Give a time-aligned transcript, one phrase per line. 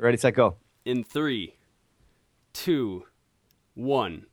[0.00, 0.54] Ready, set, go.
[0.84, 1.54] In three,
[2.52, 3.02] two,
[3.74, 4.26] one.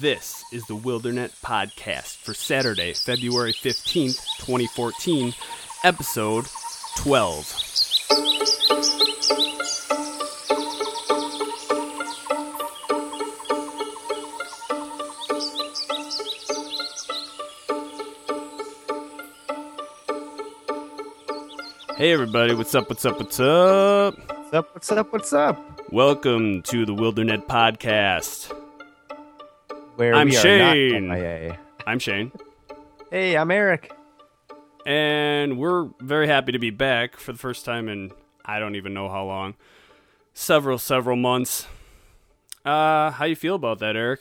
[0.00, 5.34] This is the Wildernet podcast for Saturday, February 15th, 2014,
[5.84, 6.46] episode
[6.96, 9.07] 12.
[21.98, 24.16] Hey everybody, what's up, what's up, what's up?
[24.28, 24.72] What's up?
[24.72, 25.12] What's up?
[25.12, 25.90] What's up?
[25.90, 28.54] Welcome to the Wildernet podcast.
[29.96, 31.08] Where I'm we are Shane.
[31.08, 31.58] Not MIA.
[31.88, 32.30] I'm Shane.
[33.10, 33.90] Hey, I'm Eric.
[34.86, 38.12] and we're very happy to be back for the first time in
[38.44, 39.56] I don't even know how long.
[40.34, 41.66] Several, several months.
[42.64, 44.20] Uh, how you feel about that, Eric?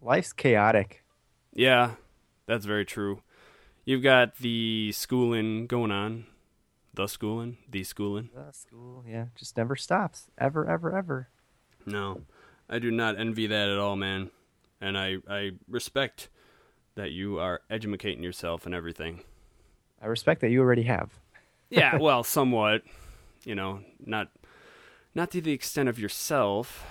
[0.00, 1.04] Life's chaotic.
[1.52, 1.96] Yeah,
[2.46, 3.20] that's very true.
[3.84, 6.24] You've got the schooling going on.
[6.98, 8.28] The schooling, the schooling.
[8.36, 10.26] Uh, school, yeah, just never stops.
[10.36, 11.28] Ever, ever, ever.
[11.86, 12.22] No,
[12.68, 14.32] I do not envy that at all, man.
[14.80, 16.28] And I, I respect
[16.96, 19.20] that you are educating yourself and everything.
[20.02, 21.10] I respect that you already have.
[21.70, 22.82] Yeah, well, somewhat.
[23.44, 24.28] You know, not
[25.14, 26.84] not to the extent of yourself.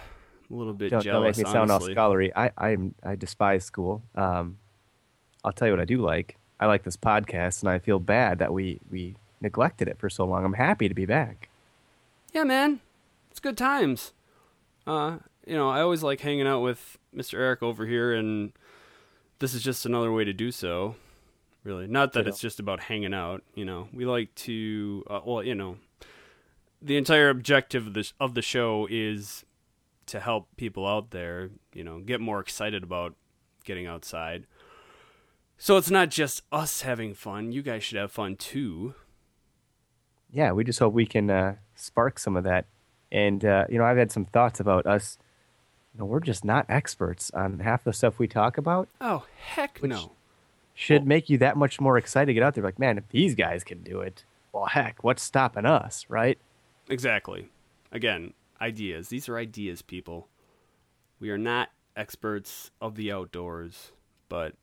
[0.50, 1.38] I'm a little bit Don't, don't jealous.
[1.38, 1.94] make me sound all honestly.
[1.96, 2.32] scholarly.
[2.34, 4.04] I, I, I despise school.
[4.16, 4.60] Um,
[5.44, 6.38] I'll tell you what I do like.
[6.62, 10.26] I like this podcast, and I feel bad that we we neglected it for so
[10.26, 10.46] long.
[10.46, 11.50] I'm happy to be back.
[12.34, 12.82] Yeah, man,
[13.32, 14.14] it's good times.
[14.86, 17.36] Uh, you know, I always like hanging out with Mr.
[17.36, 18.54] Eric over here, and
[19.40, 20.96] this is just another way to do so.
[21.64, 23.44] Really, not that it's just about hanging out.
[23.54, 25.04] You know, we like to.
[25.10, 25.78] Uh, well, you know,
[26.82, 29.44] the entire objective of this of the show is
[30.06, 31.50] to help people out there.
[31.74, 33.16] You know, get more excited about
[33.66, 34.46] getting outside.
[35.58, 37.52] So it's not just us having fun.
[37.52, 38.94] You guys should have fun too.
[40.32, 42.66] Yeah, we just hope we can uh, spark some of that.
[43.12, 45.18] And uh, you know, I've had some thoughts about us.
[45.94, 48.90] You know, we're just not experts on half the stuff we talk about.
[49.00, 50.12] Oh heck no!
[50.78, 52.64] should make you that much more excited to get out there.
[52.64, 56.38] Like, man, if these guys can do it, well, heck, what's stopping us, right?
[56.88, 57.50] Exactly.
[57.92, 59.10] Again, ideas.
[59.10, 60.28] These are ideas, people.
[61.20, 63.92] We are not experts of the outdoors,
[64.30, 64.54] but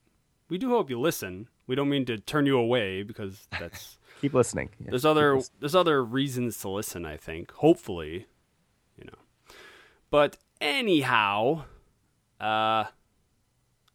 [0.49, 1.49] we do hope you listen.
[1.67, 4.71] We don't mean to turn you away because that's Keep listening.
[4.79, 5.57] Yeah, there's other listening.
[5.61, 7.53] there's other reasons to listen, I think.
[7.53, 8.27] Hopefully,
[8.99, 9.19] you know.
[10.11, 11.65] But anyhow,
[12.41, 12.85] uh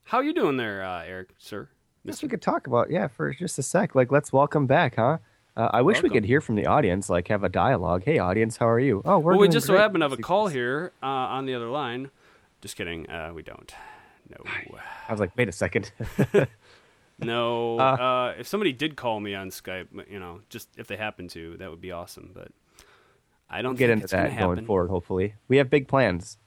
[0.03, 1.69] how you doing there, uh, Eric, sir?
[2.03, 3.93] Yes, we could talk about yeah for just a sec.
[3.95, 5.19] Like, let's welcome back, huh?
[5.55, 8.03] Uh, I wish we could hear from the audience, like have a dialogue.
[8.05, 9.01] Hey, audience, how are you?
[9.03, 9.81] Oh, we're well, we just so great.
[9.81, 12.11] happen to have a call here uh, on the other line.
[12.61, 13.09] Just kidding.
[13.09, 13.73] Uh, we don't.
[14.29, 14.37] No.
[15.07, 15.91] I was like, wait a second.
[17.21, 20.97] No, Uh, uh, if somebody did call me on Skype, you know, just if they
[20.97, 22.31] happen to, that would be awesome.
[22.33, 22.51] But
[23.49, 24.89] I don't We'll get into it's that going forward.
[24.89, 26.37] Hopefully, we have big plans.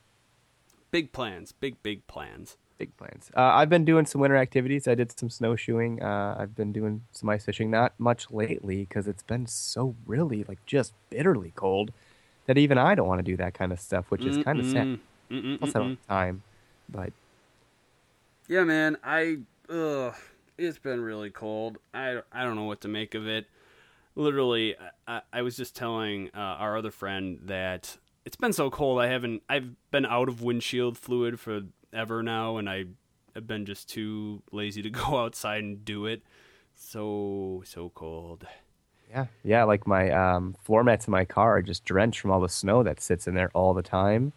[0.90, 2.56] Big plans, big big plans.
[2.78, 3.30] Big plans.
[3.36, 4.88] Uh, I've been doing some winter activities.
[4.88, 6.02] I did some snowshoeing.
[6.02, 7.70] Uh, I've been doing some ice fishing.
[7.70, 11.92] Not much lately because it's been so really like just bitterly cold
[12.46, 14.66] that even I don't want to do that kind of stuff, which is kind of
[14.66, 14.98] sad.
[15.30, 16.42] Mm-mm, Plus, I don't have time.
[16.88, 17.12] But
[18.48, 18.96] Yeah, man.
[19.04, 19.38] I
[19.70, 20.14] ugh,
[20.62, 21.78] it's been really cold.
[21.94, 23.46] I I don't know what to make of it.
[24.14, 24.76] Literally,
[25.08, 29.00] I, I was just telling uh, our other friend that it's been so cold.
[29.00, 29.42] I haven't.
[29.48, 31.62] I've been out of windshield fluid for
[31.92, 32.84] ever now, and I
[33.34, 36.22] have been just too lazy to go outside and do it.
[36.74, 38.46] So so cold.
[39.10, 42.40] yeah, yeah, like my um, floor mats in my car are just drenched from all
[42.40, 44.32] the snow that sits in there all the time,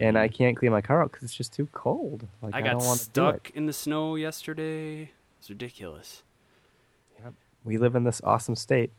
[0.00, 2.26] and I can't clean my car out because it's just too cold.
[2.42, 2.54] Like Mm-hmm.
[2.54, 3.34] I I, got don't want do it.
[3.34, 5.12] stuck in the snow yesterday.
[5.50, 6.22] It's ridiculous.
[7.64, 8.92] We live in this awesome state.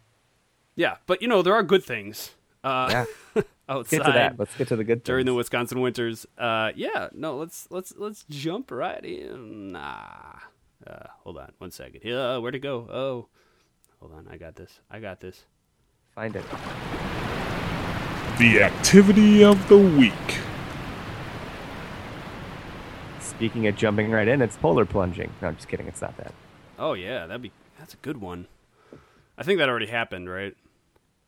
[0.75, 2.31] Yeah, but you know there are good things.
[2.61, 3.97] Uh, Yeah, outside.
[3.97, 4.37] get to that.
[4.37, 5.33] Let's get to the good during the.
[5.33, 6.25] Wisconsin winters.
[6.37, 9.71] Uh, yeah, no, let's let's let's jump right in.
[9.71, 10.39] Nah,
[10.85, 12.01] uh, hold on one second.
[12.03, 12.79] Yeah, where to go?
[12.91, 13.27] Oh,
[14.01, 14.81] hold on, I got this.
[14.91, 15.45] I got this.
[16.13, 16.43] Find it.
[18.39, 20.37] The activity of the week.
[23.41, 25.31] Speaking of jumping right in, it's polar plunging.
[25.41, 25.87] No, I'm just kidding.
[25.87, 26.31] It's not that.
[26.77, 28.45] Oh yeah, that'd be that's a good one.
[29.35, 30.55] I think that already happened, right?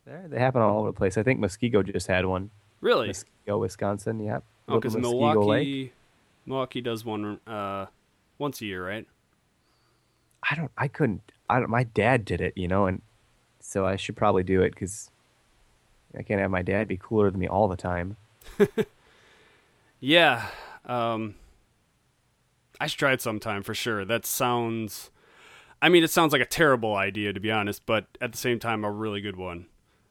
[0.05, 1.17] There, they happen all over the place.
[1.17, 2.51] I think Muskego just had one.
[2.81, 3.09] Really?
[3.09, 4.19] Muskego, Wisconsin.
[4.19, 4.43] Yep.
[4.67, 5.67] Oh, because Muskego Lake.
[5.67, 5.93] Milwaukee,
[6.45, 7.87] Milwaukee does one uh,
[8.37, 9.07] once a year, right?
[10.47, 10.71] I don't.
[10.77, 11.31] I couldn't.
[11.49, 11.69] I don't.
[11.71, 13.01] My dad did it, you know, and
[13.59, 15.09] so I should probably do it because
[16.15, 18.17] I can't have my dad be cooler than me all the time.
[20.05, 20.45] Yeah.
[20.83, 21.35] Um,
[22.83, 24.03] I should try it sometime for sure.
[24.03, 25.09] That sounds.
[25.81, 28.59] I mean, it sounds like a terrible idea to be honest, but at the same
[28.59, 29.67] time, a really good one.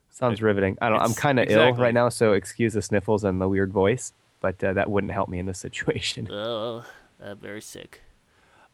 [0.08, 0.78] Sounds riveting.
[0.80, 1.00] I don't.
[1.00, 4.62] I'm kind of ill right now, so excuse the sniffles and the weird voice, but
[4.64, 6.28] uh, that wouldn't help me in this situation.
[6.32, 6.84] Oh,
[7.22, 8.00] I'm very sick.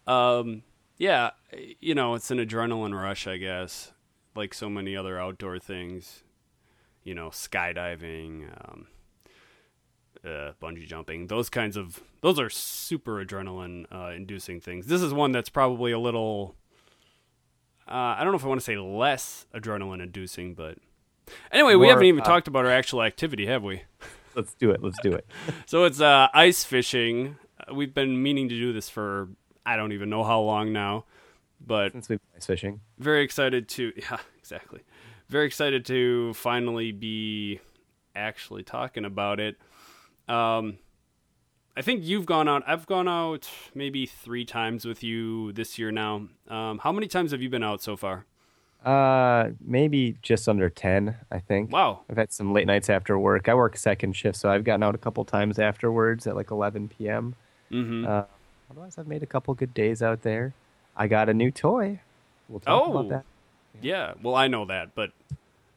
[0.06, 0.62] Um,
[0.96, 1.30] yeah,
[1.80, 3.92] you know, it's an adrenaline rush, I guess,
[4.36, 6.22] like so many other outdoor things.
[7.02, 8.86] You know, skydiving, um,
[10.28, 14.86] uh, bungee jumping, those kinds of those are super adrenaline uh, inducing things.
[14.86, 16.54] This is one that's probably a little.
[17.88, 20.78] Uh, I don't know if I want to say less adrenaline inducing, but
[21.50, 23.82] anyway, we haven't even uh, talked about our actual activity, have we?
[24.34, 24.82] Let's do it.
[24.82, 25.26] Let's do it.
[25.66, 27.36] So it's uh, ice fishing.
[27.72, 29.28] We've been meaning to do this for
[29.66, 31.04] I don't even know how long now,
[31.64, 34.80] but Since we've been ice fishing, very excited to yeah exactly,
[35.28, 37.60] very excited to finally be
[38.14, 39.56] actually talking about it.
[40.28, 40.78] Um,
[41.76, 42.62] I think you've gone out.
[42.66, 46.28] I've gone out maybe three times with you this year now.
[46.48, 48.24] Um, how many times have you been out so far?
[48.84, 51.72] uh, maybe just under ten, I think.
[51.72, 52.02] Wow.
[52.08, 53.48] I've had some late nights after work.
[53.48, 56.88] I work second shift, so I've gotten out a couple times afterwards at like 11
[56.88, 57.34] p.m.
[57.72, 58.06] Mm-hmm.
[58.06, 58.22] Uh,
[58.70, 60.54] otherwise, I've made a couple good days out there.
[60.96, 62.00] I got a new toy.
[62.48, 62.92] We'll talk Oh.
[62.98, 63.24] about that.
[63.82, 65.10] Yeah, well, I know that, but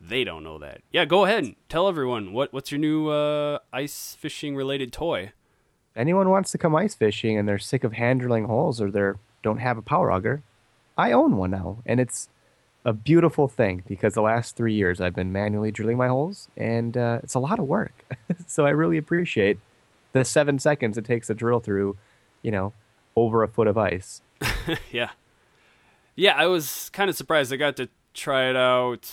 [0.01, 0.81] they don't know that.
[0.92, 5.31] Yeah, go ahead and tell everyone what what's your new uh, ice fishing related toy.
[5.95, 9.12] anyone wants to come ice fishing and they're sick of hand drilling holes or they
[9.44, 10.44] don't have a power auger,
[10.98, 12.30] I own one now, and it's
[12.83, 16.97] a beautiful thing because the last three years I've been manually drilling my holes, and
[16.97, 17.94] uh, it's a lot of work.
[18.47, 19.59] so I really appreciate
[20.13, 21.97] the seven seconds it takes to drill through,
[22.42, 22.74] you know,
[23.15, 24.21] over a foot of ice.
[24.92, 25.12] yeah,
[26.15, 26.33] yeah.
[26.36, 27.54] I was kind of surprised.
[27.54, 29.12] I got to try it out.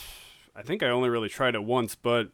[0.58, 2.30] I think I only really tried it once, but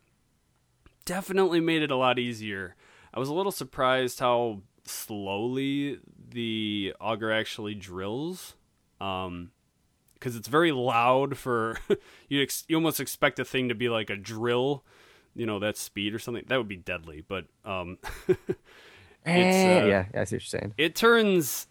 [1.05, 2.75] definitely made it a lot easier.
[3.13, 5.99] I was a little surprised how slowly
[6.31, 8.55] the auger actually drills.
[9.01, 9.51] Um,
[10.15, 11.77] because it's very loud for
[12.29, 12.41] you.
[12.43, 14.83] Ex- you almost expect a thing to be like a drill,
[15.35, 16.45] you know, that speed or something.
[16.47, 17.23] That would be deadly.
[17.29, 17.99] But um,
[19.27, 20.75] It's, Eh, uh, yeah, yeah, I see what you're saying.
[20.79, 21.67] it turns,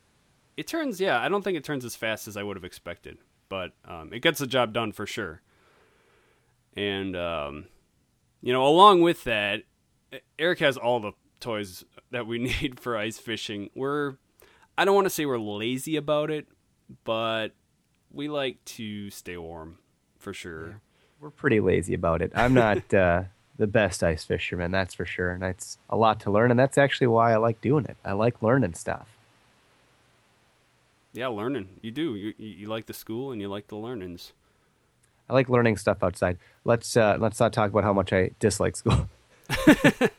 [0.58, 1.00] it turns.
[1.02, 3.18] Yeah, I don't think it turns as fast as I would have expected,
[3.50, 5.42] but um, it gets the job done for sure.
[6.76, 7.66] And um,
[8.42, 9.64] you know, along with that,
[10.38, 13.70] Eric has all the toys that we need for ice fishing.
[13.76, 14.16] We're,
[14.78, 16.48] I don't want to say we're lazy about it,
[17.04, 17.50] but
[18.12, 19.78] we like to stay warm
[20.18, 20.82] for sure.
[21.20, 22.32] We're pretty lazy about it.
[22.36, 23.24] I'm not uh,
[23.58, 25.32] the best ice fisherman, that's for sure.
[25.32, 27.98] And it's a lot to learn, and that's actually why I like doing it.
[28.04, 29.08] I like learning stuff.
[31.14, 31.70] Yeah, learning.
[31.82, 32.16] You do.
[32.16, 34.34] You you you like the school and you like the learnings.
[35.34, 36.38] I like learning stuff outside.
[36.64, 39.10] Let's uh, let's not talk about how much I dislike school.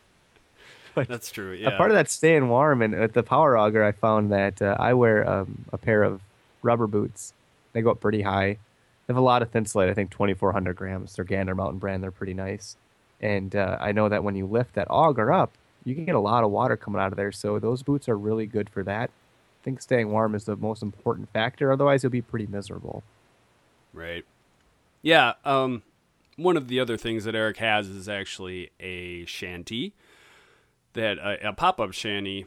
[0.97, 1.53] That's true.
[1.53, 1.69] Yeah.
[1.69, 4.77] A part of that staying warm, and at the power auger, I found that uh,
[4.79, 6.21] I wear um, a pair of
[6.63, 7.33] rubber boots.
[7.73, 8.59] They go up pretty high.
[9.07, 9.89] They have a lot of Thinsulate.
[9.89, 11.15] I think 2,400 grams.
[11.15, 12.03] They're Gander Mountain brand.
[12.03, 12.77] They're pretty nice.
[13.21, 15.53] And uh, I know that when you lift that auger up,
[15.85, 17.31] you can get a lot of water coming out of there.
[17.31, 19.11] So those boots are really good for that.
[19.11, 21.71] I think staying warm is the most important factor.
[21.71, 23.05] Otherwise, you'll be pretty miserable.
[23.93, 24.25] Right.
[25.05, 25.35] Yeah.
[25.45, 25.83] Um,
[26.37, 29.95] one of the other things that Eric has is actually a shanty
[30.95, 32.47] that a, a pop up shanty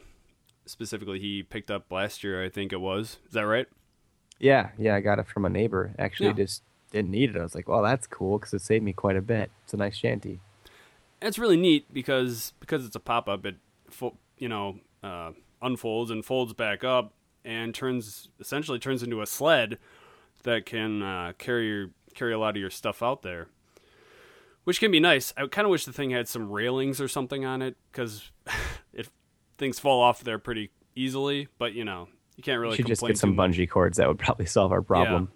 [0.66, 2.44] specifically he picked up last year.
[2.44, 3.18] I think it was.
[3.28, 3.66] Is that right?
[4.40, 5.94] Yeah, yeah, I got it from a neighbor.
[5.98, 6.32] Actually, Yeah.
[6.34, 7.36] just didn't need it.
[7.38, 9.50] I was like, well, that's cool because it saved me quite a bit.
[9.64, 10.40] It's a nice shanty.
[11.22, 13.46] It's really neat because because it's a pop up.
[13.46, 13.56] It
[14.38, 15.30] you know uh,
[15.62, 17.12] unfolds and folds back up
[17.44, 19.78] and turns essentially turns into a sled
[20.44, 23.48] that can uh, carry your, carry a lot of your stuff out there,
[24.64, 25.32] which can be nice.
[25.36, 28.30] I kind of wish the thing had some railings or something on it because
[28.92, 29.10] if
[29.56, 31.48] things fall off there pretty easily.
[31.58, 33.50] But you know you can't really we should just get some too much.
[33.52, 33.98] bungee cords.
[33.98, 35.30] That would probably solve our problem.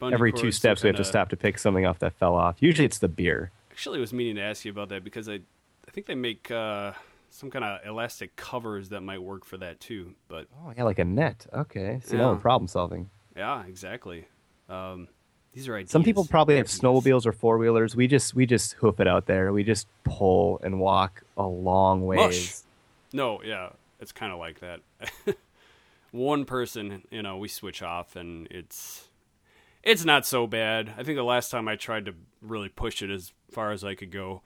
[0.00, 2.56] Bungee Every two steps, we have to stop to pick something off that fell off.
[2.60, 3.50] Usually, it's the beer.
[3.72, 5.34] Actually, I was meaning to ask you about that because I,
[5.86, 6.92] I think they make uh,
[7.30, 10.14] some kind of elastic covers that might work for that too.
[10.28, 11.46] But Oh, yeah, like a net.
[11.52, 12.34] Okay, see, now Yeah.
[12.34, 13.10] we're problem solving.
[13.36, 14.26] yeah, exactly.
[14.68, 15.08] Um,
[15.58, 15.90] these are ideas.
[15.90, 17.96] Some people probably have snowmobiles or four wheelers.
[17.96, 19.52] We just we just hoof it out there.
[19.52, 22.18] We just pull and walk a long ways.
[22.18, 22.54] Mush.
[23.12, 24.80] No, yeah, it's kind of like that.
[26.12, 29.08] One person, you know, we switch off, and it's
[29.82, 30.92] it's not so bad.
[30.96, 33.96] I think the last time I tried to really push it as far as I
[33.96, 34.42] could go.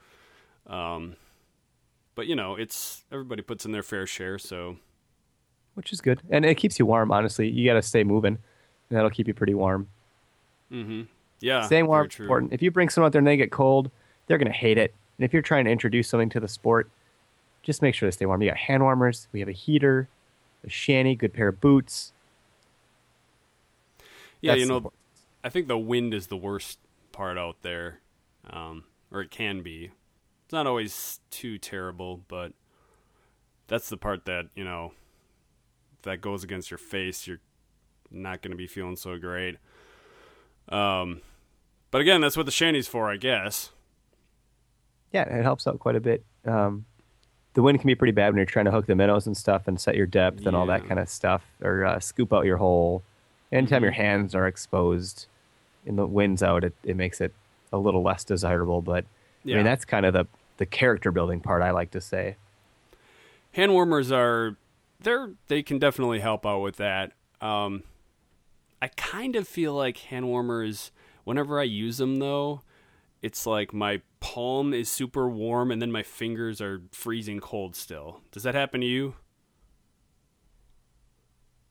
[0.67, 1.17] Um,
[2.15, 4.79] but you know, it's everybody puts in their fair share, so
[5.75, 7.13] which is good, and it keeps you warm.
[7.13, 8.39] Honestly, you got to stay moving.
[8.89, 9.89] and That'll keep you pretty warm.
[11.41, 12.53] Yeah, Staying warm is important.
[12.53, 13.91] If you bring someone out there and they get cold,
[14.27, 14.95] they're gonna hate it.
[15.19, 16.91] And if you're trying to introduce something to the sport,
[17.63, 18.43] just make sure to stay warm.
[18.43, 19.29] You got hand warmers.
[19.33, 20.09] We have a heater,
[20.65, 22.13] a shanty, good pair of boots.
[24.41, 25.01] Yeah, That's you know, important.
[25.45, 26.79] I think the wind is the worst
[27.13, 28.01] part out there,
[28.51, 29.91] um, or it can be.
[30.45, 32.53] It's not always too terrible, but
[33.69, 34.93] that's the part that you know
[35.97, 37.27] if that goes against your face.
[37.27, 37.41] You're
[38.11, 39.57] not going to be feeling so great.
[40.69, 41.21] Um,
[41.91, 43.71] but again, that's what the shanty's for, I guess.
[45.13, 46.25] Yeah, it helps out quite a bit.
[46.47, 46.87] Um,
[47.55, 49.69] the wind can be pretty bad when you're trying to hook the minnows and stuff
[49.69, 52.57] and set your depth and all that kind of stuff, or uh, scoop out your
[52.57, 53.03] hole.
[53.51, 55.27] Anytime your hands are exposed
[55.85, 57.35] and the wind's out, it, it makes it
[57.73, 58.81] a little less desirable.
[58.81, 59.05] But
[59.45, 60.27] I mean, that's kind of the,
[60.57, 62.37] the character building part, I like to say.
[63.53, 64.57] hand warmers are
[65.01, 67.13] they're they can definitely help out with that.
[67.43, 67.83] Um,
[68.83, 70.91] I kind of feel like hand warmers
[71.25, 72.63] whenever I use them though,
[73.23, 78.21] it's like my palm is super warm and then my fingers are freezing cold still.
[78.33, 79.15] Does that happen to you?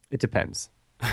[0.09, 0.69] It depends.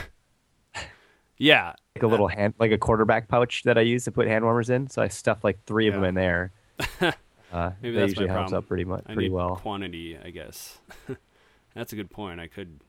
[1.38, 1.74] Yeah.
[1.94, 4.70] Like a little hand, like a quarterback pouch that I use to put hand warmers
[4.70, 4.88] in.
[4.88, 6.52] So I stuff like three of them in there.
[7.50, 8.64] Uh, Maybe that that's usually my helps problem.
[8.64, 9.56] out pretty much, pretty well.
[9.56, 10.80] quantity, I guess.
[11.74, 12.40] that's a good point.
[12.40, 12.80] I could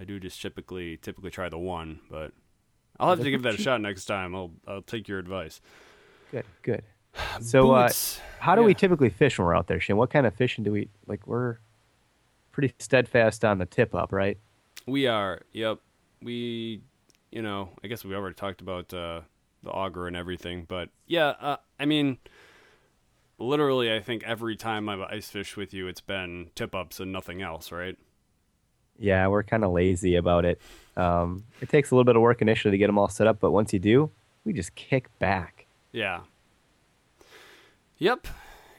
[0.00, 2.32] I do just typically typically try the one, but
[2.98, 4.34] I'll have to give that a shot next time.
[4.34, 5.60] I'll I'll take your advice.
[6.32, 6.82] Good, good.
[7.40, 7.90] So, uh,
[8.38, 9.96] how do we typically fish when we're out there, Shane?
[9.96, 11.26] What kind of fishing do we like?
[11.26, 11.58] We're
[12.52, 14.38] pretty steadfast on the tip up, right?
[14.86, 15.42] We are.
[15.52, 15.80] Yep.
[16.22, 16.82] We,
[17.32, 19.22] you know, I guess we already talked about uh,
[19.62, 22.18] the auger and everything, but yeah, uh, I mean,
[23.38, 27.12] literally, I think every time I've ice fished with you, it's been tip ups and
[27.12, 27.98] nothing else, right?
[29.00, 30.60] Yeah, we're kind of lazy about it.
[30.96, 33.40] Um, it takes a little bit of work initially to get them all set up,
[33.40, 34.10] but once you do,
[34.44, 35.66] we just kick back.
[35.90, 36.20] Yeah.
[37.98, 38.26] Yep.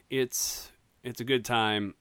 [0.10, 0.72] It's
[1.04, 1.96] it's a good time.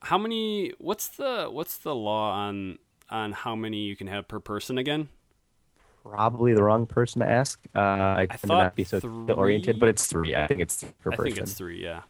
[0.00, 0.72] How many?
[0.78, 2.78] What's the what's the law on
[3.10, 5.08] on how many you can have per person again?
[6.04, 7.58] Probably the wrong person to ask.
[7.74, 10.36] Uh, I tend to thought not be so three- oriented, but it's three.
[10.36, 11.32] I think it's three per I person.
[11.34, 11.82] think it's three.
[11.82, 12.02] Yeah,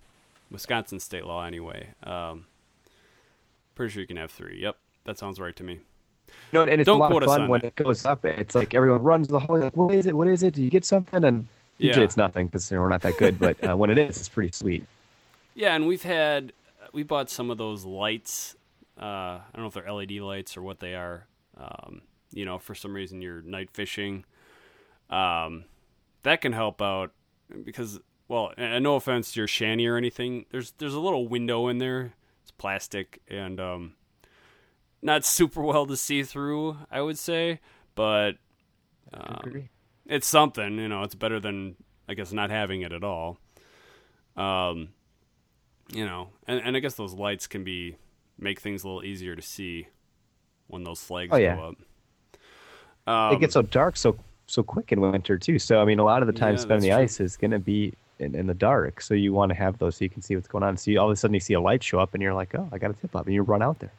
[0.50, 1.88] Wisconsin state law anyway.
[2.02, 2.44] Um,
[3.74, 4.60] pretty sure you can have three.
[4.60, 5.80] Yep, that sounds right to me.
[6.52, 7.68] No, and it's Don't a lot of fun when that.
[7.68, 8.24] it goes up.
[8.24, 9.58] It's like everyone runs the whole.
[9.58, 10.14] Like, what is it?
[10.16, 10.54] What is it?
[10.54, 11.24] Do you get something?
[11.24, 11.46] And
[11.78, 12.04] usually Yeah.
[12.04, 13.38] it's nothing because we're not that good.
[13.38, 14.84] But uh, when it is, it's pretty sweet.
[15.54, 16.52] Yeah, and we've had
[16.92, 18.56] we bought some of those lights.
[19.00, 21.26] Uh, I don't know if they're LED lights or what they are.
[21.58, 24.24] Um, you know, for some reason you're night fishing.
[25.10, 25.64] Um,
[26.22, 27.12] that can help out
[27.64, 30.46] because, well, and no offense to your shanty or anything.
[30.50, 32.12] There's there's a little window in there.
[32.42, 33.94] It's plastic and um,
[35.06, 36.76] not super well to see through.
[36.90, 37.60] I would say,
[37.94, 38.32] but
[39.14, 39.68] um,
[40.04, 40.76] it's something.
[40.78, 41.76] You know, it's better than
[42.08, 43.38] I guess not having it at all.
[44.36, 44.88] Um,
[45.94, 47.96] you know, and, and I guess those lights can be
[48.38, 49.86] make things a little easier to see
[50.66, 51.56] when those flags Oh, yeah.
[51.56, 51.76] go up.
[53.06, 55.58] Um, it gets so dark so so quick in winter too.
[55.58, 56.96] So I mean, a lot of the time Yeah, spent on the true.
[56.98, 59.00] ice is going to be in, in the dark.
[59.00, 60.76] So you want to have those so you can see what's going on.
[60.76, 62.54] So you, all of a sudden you see a light show up and you're like,
[62.54, 63.92] oh, I got a tip up, and you run out there.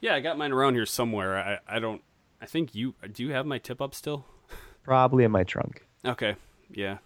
[0.00, 1.36] Yeah, I got mine around here somewhere.
[1.38, 2.02] I I don't.
[2.40, 3.24] I think you do.
[3.24, 4.26] You have my tip up still?
[4.82, 5.86] Probably in my trunk.
[6.04, 6.36] Okay,
[6.70, 6.98] yeah,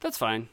[0.00, 0.48] that's fine.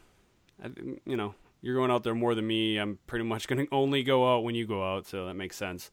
[0.64, 0.70] I,
[1.06, 2.78] you know, you're going out there more than me.
[2.78, 5.56] I'm pretty much going to only go out when you go out, so that makes
[5.56, 5.92] sense.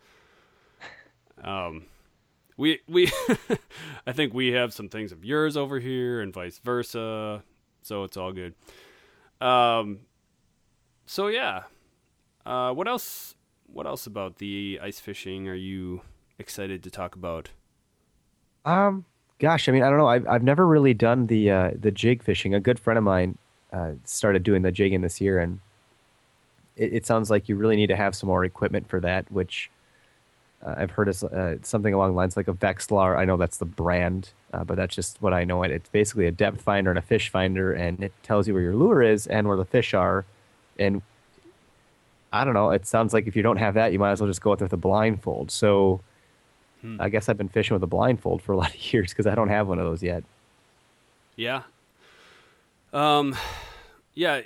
[1.43, 1.87] Um,
[2.57, 3.11] we we,
[4.07, 7.43] I think we have some things of yours over here, and vice versa.
[7.83, 8.55] So it's all good.
[9.41, 10.01] Um,
[11.07, 11.65] so yeah.
[12.47, 13.35] Uh, what else?
[13.75, 16.03] What else about the ice fishing are you
[16.39, 17.49] excited to talk about?
[18.65, 19.05] Um,
[19.41, 20.07] gosh, I mean, I don't know.
[20.07, 22.55] I've I've never really done the uh, the jig fishing.
[22.55, 23.37] A good friend of mine
[23.73, 25.59] uh, started doing the jigging this year, and
[26.77, 29.31] it, it sounds like you really need to have some more equipment for that.
[29.33, 29.73] Which
[30.65, 33.19] uh, I've heard is uh, something along the lines like a Vexilar.
[33.19, 35.65] I know that's the brand, uh, but that's just what I know.
[35.65, 38.63] It it's basically a depth finder and a fish finder, and it tells you where
[38.63, 40.25] your lure is and where the fish are.
[40.79, 41.03] And
[42.35, 42.71] I don't know.
[42.71, 44.59] It sounds like if you don't have that, you might as well just go out
[44.59, 45.51] there with a blindfold.
[45.51, 46.01] So.
[46.83, 47.01] Hmm.
[47.01, 49.35] I guess I've been fishing with a blindfold for a lot of years because I
[49.35, 50.23] don't have one of those yet.
[51.35, 51.63] Yeah.
[52.93, 53.35] Um,
[54.15, 54.43] yeah,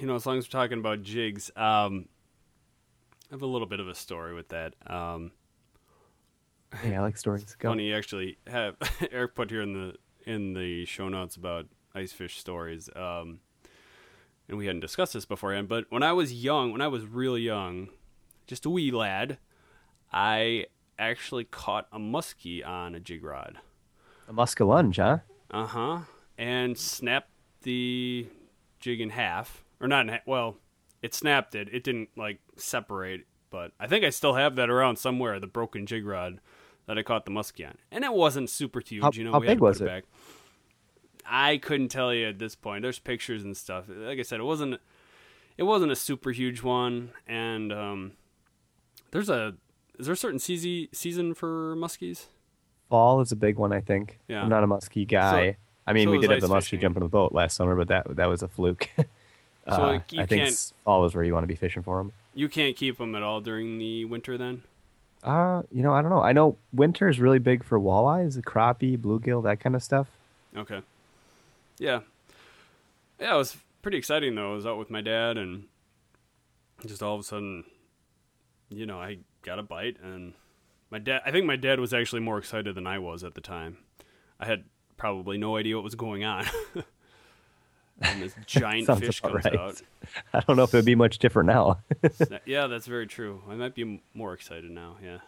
[0.00, 2.06] you know, as long as we're talking about jigs, um,
[3.30, 4.74] I have a little bit of a story with that.
[4.86, 5.32] Um,
[6.84, 7.56] Yeah, I like stories.
[7.58, 7.70] Go.
[7.70, 8.76] funny, you actually have
[9.10, 9.96] Eric put here in the
[10.30, 12.88] in the show notes about ice fish stories.
[12.94, 13.40] Um,
[14.50, 17.38] and we hadn't discussed this beforehand, but when I was young, when I was real
[17.38, 17.88] young,
[18.48, 19.38] just a wee lad,
[20.12, 20.66] I
[20.98, 23.58] actually caught a muskie on a jig rod.
[24.28, 25.18] A muskellunge, huh?
[25.52, 25.98] Uh huh.
[26.36, 27.30] And snapped
[27.62, 28.26] the
[28.80, 30.26] jig in half, or not in half.
[30.26, 30.56] Well,
[31.00, 31.68] it snapped it.
[31.72, 35.38] It didn't like separate, but I think I still have that around somewhere.
[35.38, 36.40] The broken jig rod
[36.86, 39.02] that I caught the muskie on, and it wasn't super huge.
[39.04, 39.88] How- you know, how we had big to was put it?
[39.88, 40.04] back.
[41.26, 42.82] I couldn't tell you at this point.
[42.82, 43.84] There's pictures and stuff.
[43.88, 44.80] Like I said, it wasn't
[45.56, 48.12] it wasn't a super huge one, and um,
[49.10, 49.54] there's a
[49.98, 52.26] is there a certain season season for muskies?
[52.88, 54.18] Fall is a big one, I think.
[54.26, 54.42] Yeah.
[54.42, 55.52] I'm not a muskie guy.
[55.52, 56.80] So- I mean, so we did have the muskie fishing.
[56.80, 58.88] jump in the boat last summer, but that that was a fluke.
[59.68, 61.82] So, Uh, like, you I think can't- fall is where you want to be fishing
[61.82, 62.12] for them.
[62.34, 64.62] You can't keep them at all during the winter then.
[65.22, 66.22] Uh, you know, I don't know.
[66.22, 70.08] I know winter is really big for walleyes, crappie, bluegill, that kind of stuff.
[70.56, 70.80] Okay.
[71.80, 72.00] Yeah.
[73.18, 74.52] Yeah, it was pretty exciting though.
[74.52, 75.64] I was out with my dad and
[76.86, 77.64] just all of a sudden,
[78.68, 80.34] you know, I got a bite and
[80.90, 83.40] my dad I think my dad was actually more excited than I was at the
[83.40, 83.78] time.
[84.38, 84.64] I had
[84.96, 86.44] probably no idea what was going on.
[88.02, 89.56] and this giant fish comes right.
[89.56, 89.80] out.
[90.34, 91.80] I don't know if it'd be much different now.
[92.44, 93.42] Yeah, that's very true.
[93.48, 95.18] I might be more excited now, yeah.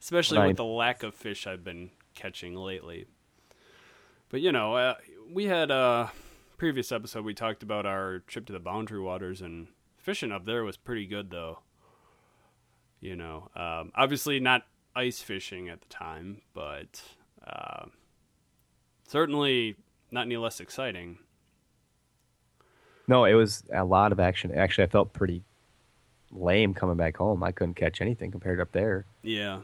[0.00, 0.48] Especially Right.
[0.48, 3.06] with the lack of fish I've been catching lately.
[4.30, 4.94] But you know, uh,
[5.32, 6.12] we had a
[6.58, 10.64] previous episode we talked about our trip to the Boundary Waters and fishing up there
[10.64, 11.60] was pretty good though.
[13.00, 14.62] You know, um, obviously not
[14.94, 17.02] ice fishing at the time, but
[17.44, 17.86] uh,
[19.08, 19.76] certainly
[20.10, 21.18] not any less exciting.
[23.08, 24.54] no, it was a lot of action.
[24.54, 25.42] Actually, I felt pretty
[26.30, 27.42] lame coming back home.
[27.42, 29.04] I couldn't catch anything compared up there.
[29.22, 29.62] Yeah,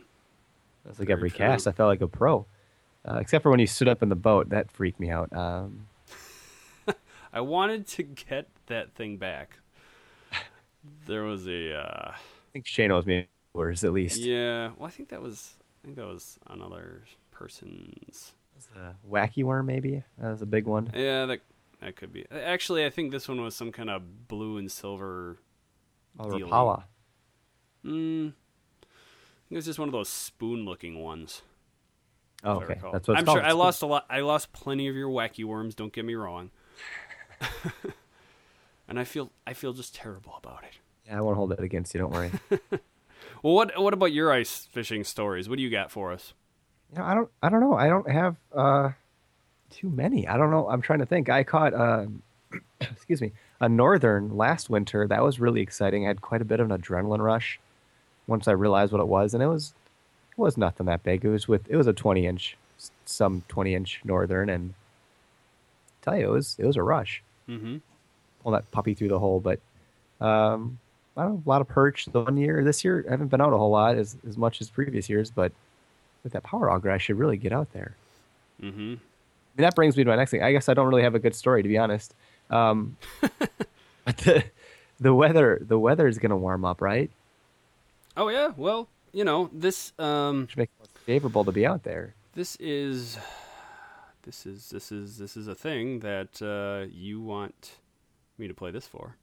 [0.84, 1.38] that's like Very every true.
[1.38, 2.46] cast, I felt like a pro.
[3.04, 5.32] Uh, except for when you stood up in the boat, that freaked me out.
[5.32, 5.86] Um,
[7.32, 9.58] I wanted to get that thing back.
[11.06, 12.16] There was a uh, I
[12.52, 14.20] think Shane owes me words at least.
[14.20, 14.70] yeah.
[14.76, 18.32] Well, I think that was I think that was another person's.
[18.74, 20.02] Uh, wacky worm, maybe.
[20.18, 20.90] That was a big one.
[20.94, 21.40] Yeah, that
[21.80, 22.26] that could be.
[22.30, 25.38] Actually, I think this one was some kind of blue and silver.
[26.18, 26.26] Oh.
[26.26, 26.84] Rapala.
[27.84, 31.42] Mm, I think it was just one of those spoon-looking ones.
[32.44, 33.38] Oh, okay, that's what I'm called.
[33.38, 34.06] sure I lost a lot.
[34.08, 35.74] I lost plenty of your wacky worms.
[35.74, 36.50] Don't get me wrong.
[38.88, 40.78] and I feel I feel just terrible about it.
[41.06, 42.00] Yeah, I won't hold that against you.
[42.00, 42.30] Don't worry.
[43.42, 45.48] Well, what what about your ice fishing stories?
[45.48, 46.34] What do you got for us?
[46.92, 47.30] You know, I don't.
[47.42, 47.74] I don't know.
[47.74, 48.90] I don't have uh,
[49.70, 50.26] too many.
[50.26, 50.68] I don't know.
[50.68, 51.28] I'm trying to think.
[51.28, 51.74] I caught.
[51.74, 52.06] Uh,
[52.80, 53.32] excuse me.
[53.60, 55.06] A northern last winter.
[55.06, 56.04] That was really exciting.
[56.04, 57.58] I had quite a bit of an adrenaline rush
[58.26, 59.77] once I realized what it was, and it was it
[60.38, 61.24] was nothing that big.
[61.24, 62.56] It was with it was a 20 inch,
[63.04, 64.74] some 20 inch northern, and
[66.02, 67.22] tell you it was it was a rush.
[67.48, 67.78] Mm-hmm.
[68.42, 69.60] Pull that puppy through the hole, but
[70.20, 70.78] um,
[71.16, 72.62] I don't know, a lot of perch the one year.
[72.64, 75.30] This year I haven't been out a whole lot as as much as previous years,
[75.30, 75.52] but
[76.24, 77.96] with that power auger, I should really get out there.
[78.62, 78.78] Mm-hmm.
[78.78, 78.98] I mean,
[79.56, 80.42] that brings me to my next thing.
[80.42, 82.14] I guess I don't really have a good story to be honest.
[82.50, 84.44] Um, but the
[85.00, 87.10] the weather the weather is going to warm up, right?
[88.16, 88.52] Oh yeah.
[88.56, 89.92] Well, you know this.
[89.98, 92.14] Um, Which makes it more favorable to be out there.
[92.34, 93.18] this is
[94.22, 97.72] this is this is this is a thing that uh, you want
[98.36, 99.16] me to play this for.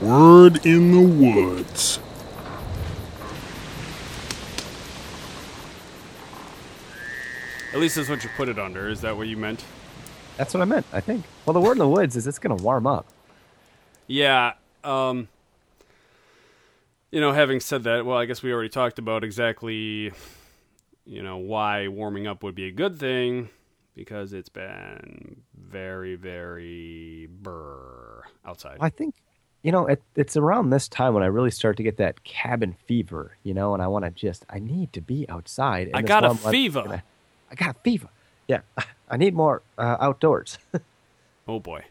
[0.00, 2.00] Word in the woods.
[7.72, 8.88] At least that's what you put it under.
[8.88, 9.64] Is that what you meant?
[10.36, 10.86] That's what I meant.
[10.92, 11.24] I think.
[11.44, 13.06] Well, the word in the woods is it's going to warm up.
[14.06, 14.52] Yeah.
[14.84, 15.28] Um,
[17.14, 20.10] you know, having said that, well, I guess we already talked about exactly,
[21.06, 23.50] you know, why warming up would be a good thing
[23.94, 28.78] because it's been very, very brr outside.
[28.80, 29.14] I think,
[29.62, 32.74] you know, it, it's around this time when I really start to get that cabin
[32.88, 35.92] fever, you know, and I want to just, I need to be outside.
[35.94, 36.82] I got a fever.
[36.82, 37.04] gonna-
[37.48, 38.08] I got a fever.
[38.48, 38.62] Yeah,
[39.08, 40.58] I need more uh, outdoors.
[41.46, 41.84] Oh boy.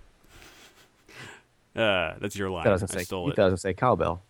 [1.75, 2.63] Uh, that's your line.
[2.63, 3.35] that doesn't I stole it.
[3.35, 4.23] doesn't say cowbell.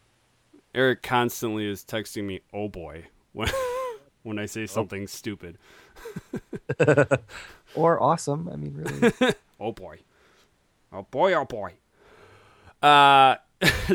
[0.74, 3.50] Eric constantly is texting me, "Oh boy," when
[4.24, 5.58] when I say something stupid.
[7.76, 8.50] Or awesome.
[8.52, 9.34] I mean, really.
[9.60, 10.00] Oh boy.
[10.92, 11.74] Oh boy, oh boy.
[12.82, 13.36] Uh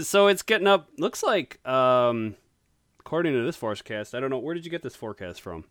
[0.01, 2.37] so it's getting up looks like um
[3.01, 5.65] according to this forecast, I don't know where did you get this forecast from?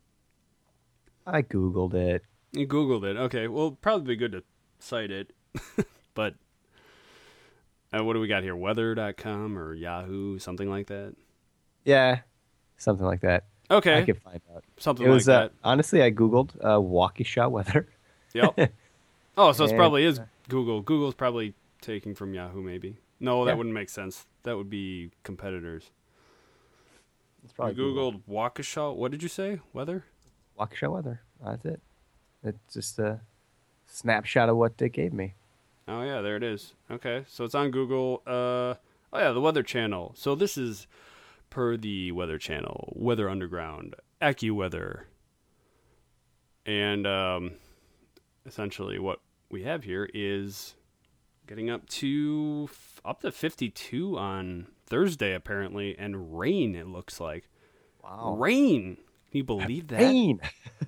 [1.26, 2.24] I googled it.
[2.52, 3.18] You googled it.
[3.18, 3.48] Okay.
[3.48, 4.44] Well, probably be good to
[4.80, 5.34] cite it.
[6.14, 6.36] but
[7.94, 8.56] uh, what do we got here?
[8.56, 11.16] Weather.com or Yahoo, something like that.
[11.86, 12.20] Yeah,
[12.78, 13.46] something like that.
[13.70, 13.98] Okay.
[14.00, 14.64] I could find out.
[14.78, 15.52] something It was like uh, that.
[15.64, 17.88] honestly, I googled uh, Waukesha weather.
[18.34, 18.72] Yep.
[19.40, 20.20] Oh, so it probably is
[20.50, 20.82] Google.
[20.82, 22.98] Google's probably taking from Yahoo maybe.
[23.20, 23.56] No, that Yeah.
[23.58, 24.26] wouldn't make sense.
[24.42, 25.92] That would be competitors.
[27.44, 28.96] It's probably you Googled Waukesha.
[28.96, 29.60] What did you say?
[29.74, 30.06] Weather?
[30.60, 31.22] Waukesha weather.
[31.44, 31.82] That's it.
[32.44, 33.22] It's just a
[33.86, 35.36] snapshot of what it gave me.
[35.88, 36.74] Oh yeah, there it is.
[36.92, 38.22] Okay, so it's on Google.
[38.28, 38.76] Uh,
[39.14, 40.14] oh yeah, the Weather Channel.
[40.16, 40.88] So this is
[41.50, 45.04] per the Weather Channel, Weather Underground, AccuWeather,
[46.66, 47.52] and um,
[48.46, 50.76] essentially what we have here is
[51.48, 52.70] getting up to
[53.06, 57.50] up to 52 on Thursday apparently and rain it looks like.
[58.04, 58.36] Wow.
[58.38, 58.98] Rain.
[59.32, 60.00] Can you believe that?
[60.00, 60.42] Rain.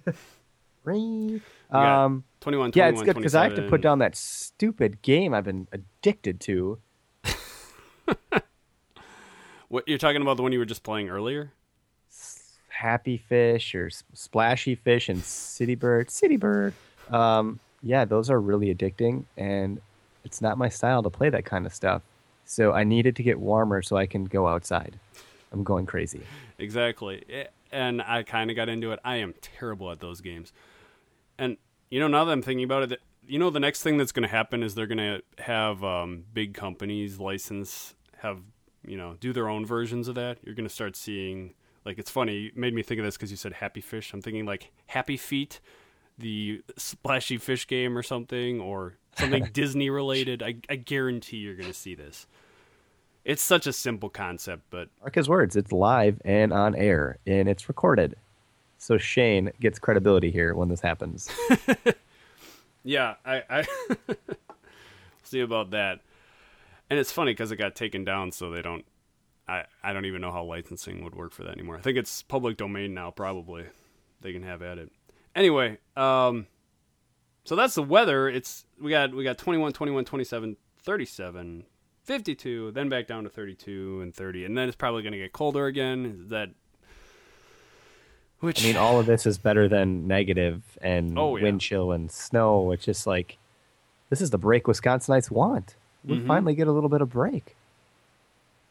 [0.84, 1.42] Rain.
[1.72, 5.46] Um, 21 yeah, it's good because I have to put down that stupid game I've
[5.46, 6.80] been addicted to.
[9.70, 11.52] What you're talking about the one you were just playing earlier?
[12.70, 16.10] Happy Fish or Splashy Fish and City Bird.
[16.10, 16.74] City Bird.
[17.12, 19.80] Um, yeah, those are really addicting, and
[20.26, 22.02] it's not my style to play that kind of stuff.
[22.46, 24.98] So I needed to get warmer so I can go outside.
[25.52, 26.22] I'm going crazy.
[26.58, 27.24] Exactly.
[27.72, 29.00] And I kind of got into it.
[29.06, 30.52] I am terrible at those games.
[31.40, 31.58] And
[31.90, 34.24] you know, now that I'm thinking about it, you know, the next thing that's going
[34.24, 38.40] to happen is they're going to have um, big companies license have
[38.86, 40.38] you know do their own versions of that.
[40.44, 41.54] You're going to start seeing
[41.86, 42.36] like it's funny.
[42.36, 44.14] You made me think of this because you said Happy Fish.
[44.14, 45.60] I'm thinking like Happy Feet,
[46.18, 50.44] the splashy fish game or something, or something Disney related.
[50.44, 52.28] I, I guarantee you're going to see this.
[53.26, 55.56] It's such a simple concept, but Mark his words.
[55.56, 58.16] It's live and on air, and it's recorded.
[58.80, 61.30] So Shane gets credibility here when this happens.
[62.84, 63.68] Yeah, I, I
[65.24, 66.00] see about that.
[66.90, 68.86] And it's funny because it got taken down, so they don't.
[69.48, 71.78] I I don't even know how licensing would work for that anymore.
[71.78, 73.12] I think it's public domain now.
[73.12, 73.66] Probably
[74.22, 74.92] they can have at it.
[75.36, 76.48] Anyway, um,
[77.44, 78.28] so that's the weather.
[78.28, 81.66] It's we got we got 21, 21, 27, 37,
[82.06, 85.32] 52, then back down to 32 and 30, and then it's probably going to get
[85.32, 86.22] colder again.
[86.24, 86.50] Is that
[88.40, 91.44] which I mean, all of this is better than negative and Oh, yeah.
[91.44, 92.72] wind chill and snow.
[92.72, 93.38] It's just like
[94.10, 95.76] this is the break Wisconsinites want.
[96.06, 96.28] We Mhm.
[96.28, 97.56] finally get a little bit of break.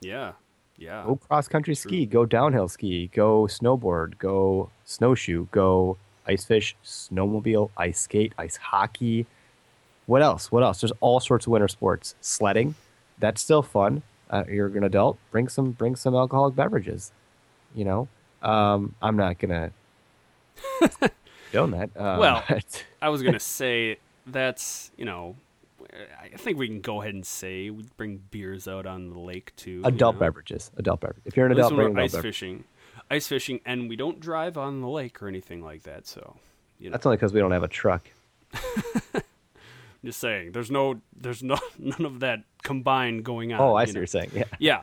[0.00, 0.33] yeah,
[0.76, 1.04] yeah.
[1.07, 7.70] Go cross country ski, go downhill ski, go snowboard, go snowshoe, go ice fish, snowmobile,
[7.76, 9.26] ice skate, ice hockey.
[10.07, 10.50] What else?
[10.52, 10.81] What else?
[10.81, 12.14] There's all sorts of winter sports.
[12.20, 12.74] Sledding,
[13.18, 14.02] that's still fun.
[14.31, 15.18] Uh, you're an adult.
[15.31, 17.12] Bring some, bring some alcoholic beverages.
[17.74, 18.09] You know,
[18.42, 19.72] um, I'm not gonna
[21.53, 21.90] doing that.
[21.96, 22.44] Um, Well,
[23.03, 25.37] I was gonna say that's you know,
[26.22, 29.53] I think we can go ahead and say we bring beers out on the lake
[29.57, 29.81] too.
[29.85, 30.27] adult you know?
[30.27, 30.70] beverages.
[30.77, 31.22] Adult beverage.
[31.24, 32.35] If you're an At adult, bring ice beverage.
[32.35, 32.64] fishing,
[33.11, 36.07] ice fishing, and we don't drive on the lake or anything like that.
[36.07, 36.37] So,
[36.79, 38.09] you know, That's only because we don't have a truck.
[40.05, 43.61] just saying, there's no, there's no, none of that combined going on.
[43.61, 44.01] Oh, I see know?
[44.01, 44.31] what you're saying.
[44.59, 44.81] Yeah.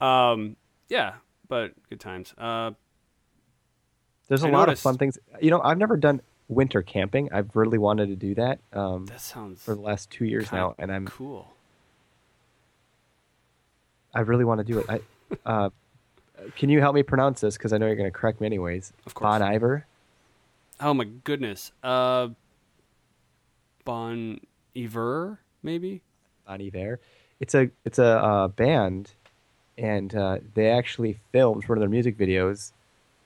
[0.00, 0.56] um.
[0.88, 1.14] Yeah,
[1.52, 2.32] but good times.
[2.38, 2.70] Uh.
[4.28, 5.18] There's a I lot noticed- of fun things.
[5.42, 7.30] You know, I've never done winter camping.
[7.30, 10.74] I've really wanted to do that um, That sounds for the last two years now,
[10.78, 11.52] and I'm cool.
[14.14, 14.86] I really want to do it.
[14.88, 15.00] I,
[15.44, 15.68] uh,
[16.56, 17.58] can you help me pronounce this?
[17.58, 18.94] Because I know you're going to correct me anyways.
[19.04, 19.28] Of course.
[19.28, 19.84] Bon Iver.
[20.80, 21.72] Oh my goodness.
[21.82, 22.28] Uh.
[23.84, 24.40] Bon
[24.74, 26.00] Iver, maybe.
[26.46, 26.98] Bon Iver.
[27.40, 29.10] It's a it's a uh, band,
[29.82, 32.72] and uh, they actually filmed one of their music videos.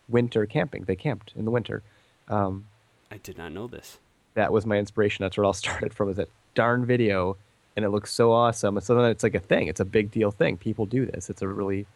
[0.08, 0.84] Winter camping.
[0.84, 1.82] They camped in the winter.
[2.28, 2.66] Um,
[3.10, 3.98] I did not know this.
[4.34, 5.22] that was my inspiration.
[5.22, 6.08] That's where it all started from.
[6.08, 7.36] Was that darn video,
[7.76, 8.76] and it looks so awesome.
[8.76, 9.68] And so then it's like a thing.
[9.68, 10.56] It's a big deal thing.
[10.56, 11.28] People do this.
[11.28, 11.86] It's a really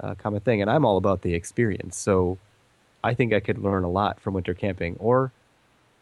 [0.00, 1.96] uh, common thing, and I'm all about the experience.
[1.96, 2.36] So
[3.02, 5.32] I think I could learn a lot from winter camping, or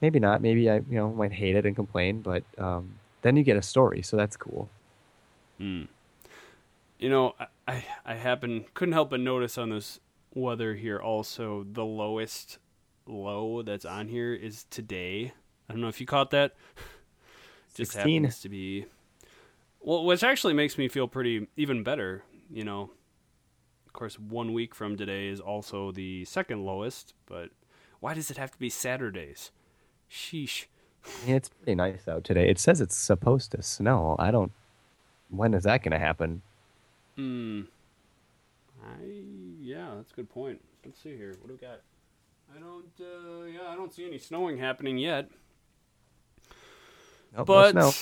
[0.00, 0.42] maybe not.
[0.42, 3.62] Maybe I you know might hate it and complain, but um, then you get a
[3.62, 4.02] story.
[4.02, 4.68] So that's cool.
[5.60, 5.86] Mm.
[6.98, 7.34] You know,
[7.72, 9.98] I, I happen couldn't help but notice on this
[10.34, 12.58] weather here also the lowest
[13.06, 15.32] low that's on here is today.
[15.68, 16.54] I don't know if you caught that.
[17.74, 18.24] Just 16.
[18.24, 18.86] happens to be
[19.80, 22.22] well, which actually makes me feel pretty even better.
[22.50, 22.90] You know,
[23.86, 27.48] of course, one week from today is also the second lowest, but
[28.00, 29.50] why does it have to be Saturdays?
[30.10, 30.66] Sheesh.
[31.26, 32.48] Mean, it's pretty nice out today.
[32.48, 34.14] It says it's supposed to snow.
[34.18, 34.52] I don't.
[35.30, 36.42] When is that going to happen?
[37.16, 37.62] Hmm.
[38.82, 39.22] I
[39.60, 40.60] yeah, that's a good point.
[40.84, 41.34] Let's see here.
[41.40, 41.80] What do we got?
[42.54, 42.86] I don't.
[43.00, 45.30] Uh, yeah, I don't see any snowing happening yet.
[47.36, 47.92] Nope, no but snow.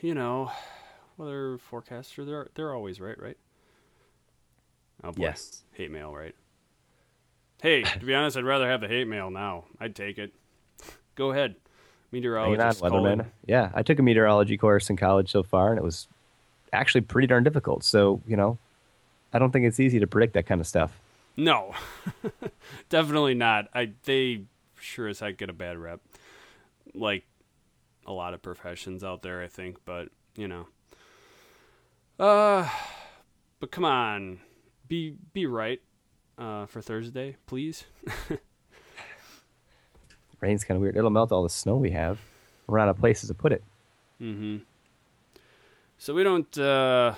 [0.00, 0.50] you know,
[1.16, 3.36] weather forecaster they're they're always right, right?
[5.02, 5.22] Oh boy.
[5.22, 5.62] Yes.
[5.72, 6.34] Hate mail, right?
[7.62, 9.64] Hey, to be honest, I'd rather have the hate mail now.
[9.78, 10.32] I'd take it.
[11.14, 11.56] Go ahead,
[12.10, 12.82] Hanging on, meteorologist.
[12.82, 13.26] Weatherman.
[13.46, 16.08] Yeah, I took a meteorology course in college so far, and it was
[16.72, 17.84] actually pretty darn difficult.
[17.84, 18.58] So, you know,
[19.32, 20.98] I don't think it's easy to predict that kind of stuff.
[21.36, 21.74] No,
[22.88, 23.68] definitely not.
[23.74, 24.42] I they
[24.78, 26.00] sure as heck get a bad rep,
[26.94, 27.24] like
[28.06, 29.42] a lot of professions out there.
[29.42, 30.66] I think, but you know,
[32.18, 32.68] uh,
[33.60, 34.40] but come on,
[34.88, 35.80] be be right
[36.36, 37.84] uh, for Thursday, please.
[40.40, 40.96] Rain's kind of weird.
[40.96, 42.18] It'll melt all the snow we have.
[42.66, 43.62] We're out of places to put it.
[44.20, 44.58] Mm-hmm.
[46.00, 46.58] So we don't.
[46.58, 47.14] Uh,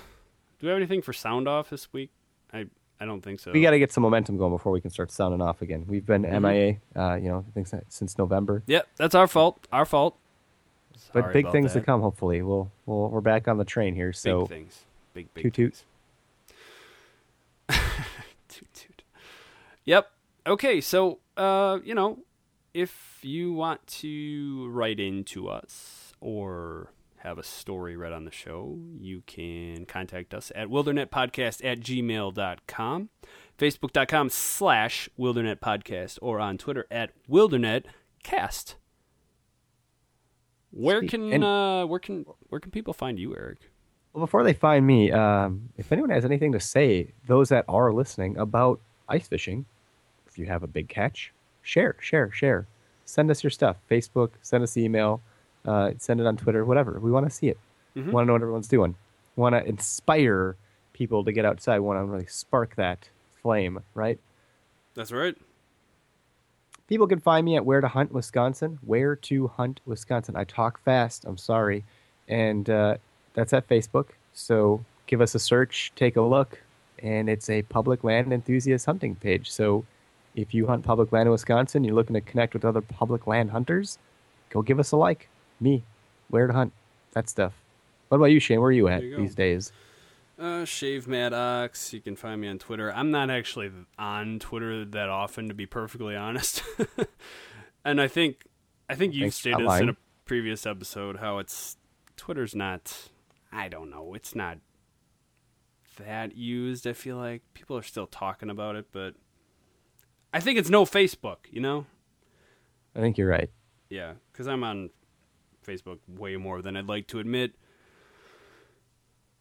[0.59, 2.11] do we have anything for sound off this week?
[2.51, 2.65] I
[2.99, 3.53] I don't think so.
[3.53, 5.85] We got to get some momentum going before we can start sounding off again.
[5.87, 6.45] We've been Mm-hmm.
[6.45, 8.61] MIA, uh, you know, I think since- November.
[8.67, 9.65] Yep, that's our fault.
[9.71, 10.17] Our fault.
[11.13, 11.79] But big things that.
[11.79, 12.01] to come.
[12.01, 14.11] Hopefully, we'll, we'll we're back on the train here.
[14.11, 14.81] So Big things.
[15.13, 15.83] Big big toot toot.
[18.49, 19.03] toot toot.
[19.85, 20.11] Yep.
[20.45, 22.19] Okay, so uh, you know,
[22.73, 26.91] if you want to write into us or
[27.23, 33.09] have a story read on the show, you can contact us at wildernetpodcast at gmail.com,
[33.57, 38.75] facebook.com slash wildernetpodcast, or on Twitter at wildernetcast.
[40.71, 43.59] Where can uh, where can where can people find you, Eric?
[44.11, 47.93] Well, before they find me, um, if anyone has anything to say, those that are
[47.93, 49.65] listening about ice fishing,
[50.27, 51.31] if you have a big catch,
[51.61, 52.67] share, share, share.
[53.05, 53.77] Send us your stuff.
[53.89, 55.21] Facebook, send us email,
[55.65, 56.99] uh, send it on Twitter, whatever.
[56.99, 57.57] We want to see it.
[57.95, 58.11] Mhm.
[58.11, 58.95] Want to know what everyone's doing.
[59.35, 60.55] Want to inspire
[60.93, 61.79] people to get outside.
[61.79, 63.09] Want to really spark that
[63.41, 64.19] flame, right?
[64.95, 65.35] That's right.
[66.87, 68.77] People can find me at Where to Hunt Wisconsin.
[68.85, 70.35] Where to Hunt Wisconsin.
[70.35, 71.25] I talk fast.
[71.25, 71.83] I'm sorry,
[72.27, 72.97] and uh,
[73.33, 74.09] that's at Facebook.
[74.33, 76.61] So give us a search, take a look,
[76.99, 79.49] and it's a public land enthusiast hunting page.
[79.49, 79.85] So
[80.35, 83.51] if you hunt public land in Wisconsin, you're looking to connect with other public land
[83.51, 83.97] hunters,
[84.49, 85.29] go give us a like.
[85.63, 85.83] Me,
[86.29, 86.73] Where to Hunt,
[87.13, 87.53] that stuff.
[88.09, 88.59] What about you, Shane?
[88.59, 89.71] Where are you at you these days?
[90.37, 91.93] Uh, Shave Mad Ox.
[91.93, 92.93] You can find me on Twitter.
[92.93, 96.61] I'm not actually on Twitter that often, to be perfectly honest.
[97.85, 98.45] and I think,
[98.89, 101.77] I think you've Thanks stated this in a previous episode how it's
[102.17, 103.09] Twitter's not.
[103.51, 104.13] I don't know.
[104.15, 104.57] It's not
[105.97, 106.85] that used.
[106.85, 109.13] I feel like people are still talking about it, but
[110.33, 111.37] I think it's no Facebook.
[111.51, 111.85] You know?
[112.95, 113.49] I think you're right.
[113.89, 114.89] Yeah, because I'm on
[115.63, 117.53] Facebook way more than I'd like to admit.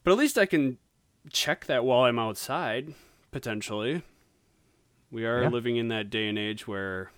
[0.04, 0.78] But at least I can
[1.30, 2.94] check that while I'm outside,
[3.30, 4.02] potentially.
[5.10, 5.48] We are Yeah.
[5.48, 7.10] living in that day and age where,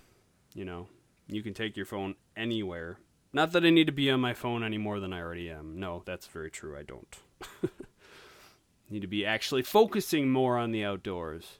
[0.53, 0.87] you know,
[1.27, 2.99] you can take your phone anywhere.
[3.33, 5.79] Not that I need to be on my phone any more than I already am.
[5.79, 6.77] No, that's very true.
[6.77, 7.17] I don't.
[8.89, 11.57] need to be actually focusing more on the outdoors.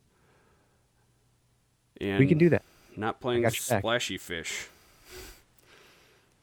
[1.99, 2.63] And we can do that.
[2.95, 4.67] not playing splashy fish.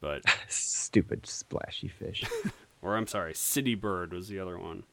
[0.03, 2.25] But Stupid splashy fish.
[2.81, 4.83] or I'm sorry, City Bird was the other one.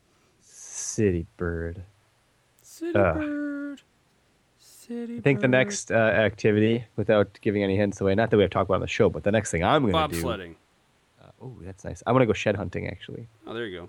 [0.40, 1.82] City bird.
[2.62, 3.16] City Ugh.
[3.16, 3.82] Bird.
[4.60, 5.18] City bird.
[5.18, 8.52] I think the next uh, activity, without giving any hints away, not that we have
[8.52, 10.22] talked about on the show, but the next thing I'm going to do.
[10.22, 10.54] bobsledding.
[11.42, 12.04] oh, that's nice.
[12.06, 13.26] I want to go shed hunting actually.
[13.48, 13.88] Oh, there you go.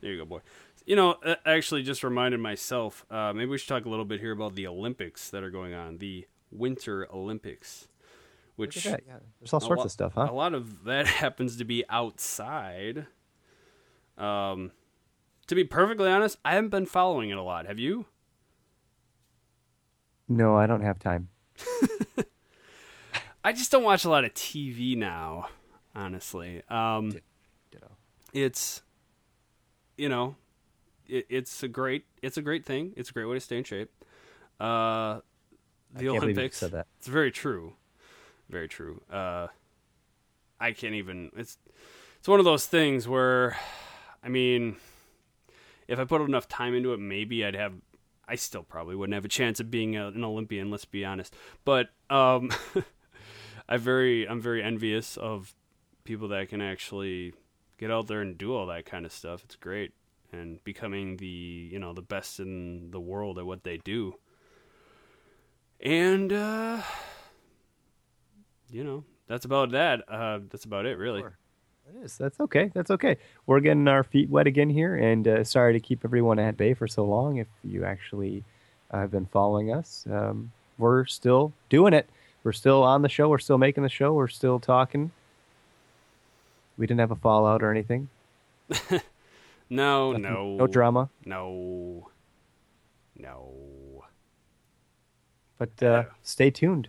[0.00, 0.40] There you go, boy.
[0.86, 3.04] You know, uh, actually, just reminded myself.
[3.10, 5.74] Uh, maybe we should talk a little bit here about the Olympics that are going
[5.74, 7.88] on, the Winter Olympics,
[8.56, 8.96] which yeah.
[9.40, 10.28] There's all sorts lo- of stuff, huh?
[10.30, 13.06] A lot of that happens to be outside.
[14.18, 14.72] Um,
[15.46, 17.66] to be perfectly honest, I haven't been following it a lot.
[17.66, 18.06] Have you?
[20.28, 21.28] No, I don't have time.
[23.44, 25.48] I just don't watch a lot of TV now,
[25.94, 26.62] honestly.
[26.68, 27.10] Um,
[27.70, 27.90] Ditto.
[28.32, 28.82] it's,
[29.96, 30.36] you know,
[31.08, 32.92] it, it's a great, it's a great thing.
[32.96, 33.90] It's a great way to stay in shape.
[34.60, 35.20] Uh,
[35.92, 36.58] the can't believe you Olympics.
[36.58, 36.86] said that.
[36.98, 37.74] It's very true,
[38.52, 39.00] very true.
[39.10, 39.48] Uh,
[40.60, 41.32] I can't even.
[41.36, 41.58] It's
[42.18, 43.56] it's one of those things where,
[44.22, 44.76] I mean,
[45.88, 47.74] if I put enough time into it, maybe I'd have.
[48.28, 50.70] I still probably wouldn't have a chance of being a, an Olympian.
[50.70, 51.34] Let's be honest.
[51.64, 52.52] But um,
[53.68, 55.52] I very, I'm very envious of
[56.04, 57.34] people that can actually
[57.78, 59.42] get out there and do all that kind of stuff.
[59.44, 59.92] It's great,
[60.32, 64.14] and becoming the you know the best in the world at what they do.
[65.80, 66.82] And uh,
[68.72, 70.02] you know, that's about that.
[70.08, 71.20] Uh, that's about it, really.
[71.20, 71.36] Sure.
[71.94, 72.16] It is.
[72.16, 72.70] That's okay.
[72.74, 73.16] That's okay.
[73.46, 76.74] We're getting our feet wet again here, and uh, sorry to keep everyone at bay
[76.74, 77.36] for so long.
[77.38, 78.44] If you actually
[78.90, 82.08] uh, have been following us, um, we're still doing it.
[82.44, 83.28] We're still on the show.
[83.28, 84.12] We're still making the show.
[84.14, 85.10] We're still talking.
[86.78, 88.08] We didn't have a fallout or anything.
[89.70, 91.08] No, Nothing- no, No drama.
[91.24, 92.08] No,
[93.16, 94.04] no.
[95.56, 96.04] But uh, Yeah.
[96.22, 96.88] stay tuned.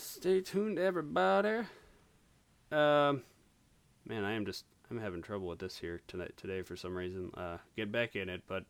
[0.00, 1.58] Stay tuned, everybody.
[2.72, 3.22] Um,
[4.06, 7.30] man, I am just I'm having trouble with this here tonight today for some reason.
[7.36, 8.64] Uh, get back in it, but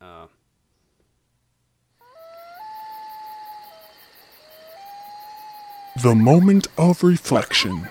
[0.00, 0.26] uh,
[6.02, 7.86] The moment of reflection.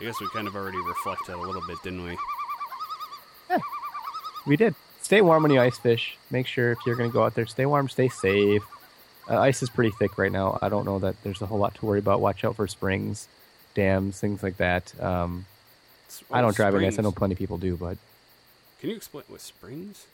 [0.00, 2.16] I guess we kind of already reflected a little bit, didn't we?
[3.48, 3.58] Yeah,
[4.44, 4.74] We did.
[5.02, 6.16] Stay warm when you ice fish.
[6.30, 8.64] Make sure if you're going to go out there, stay warm, stay safe.
[9.28, 10.58] Uh, ice is pretty thick right now.
[10.62, 12.20] I don't know that there's a whole lot to worry about.
[12.20, 13.28] Watch out for springs.
[13.74, 14.92] dams, things like that.
[15.00, 15.46] Um,
[16.32, 16.98] I don't drive on ice.
[16.98, 17.98] I know plenty of people do, but
[18.80, 20.06] Can you explain what springs?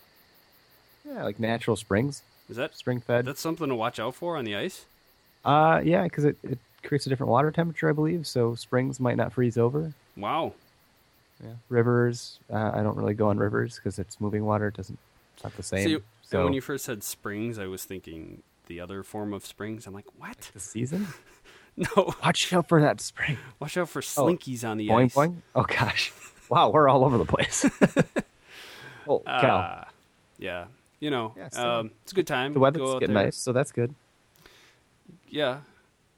[1.08, 3.24] yeah, like natural springs, Is that spring fed.
[3.26, 4.86] that's something to watch out for on the ice?
[5.44, 8.26] Uh, yeah, because it, it creates a different water temperature, I believe.
[8.26, 9.92] So springs might not freeze over.
[10.16, 10.54] Wow.
[11.42, 11.50] Yeah.
[11.68, 14.68] Rivers, uh, I don't really go on rivers because it's moving water.
[14.68, 14.98] It doesn't.
[15.34, 15.86] It's not the same.
[15.86, 19.86] See, so when you first said springs, I was thinking the other form of springs.
[19.86, 20.50] I'm like, what?
[20.52, 21.06] the season,
[21.76, 22.14] No.
[22.22, 23.36] watch out for that spring.
[23.60, 25.14] Watch out for slinkies on the Boing ice.
[25.14, 25.36] boing.
[25.54, 26.12] Oh gosh,
[26.48, 27.64] wow, we're all over the place.
[29.08, 29.88] oh cow, Ah,
[30.38, 30.66] yeah.
[31.00, 32.52] You know, Yeah, so- um, it's a good time.
[32.54, 33.24] the weather's Go getting there.
[33.24, 33.94] nice, so that's good.
[35.28, 35.58] Yeah.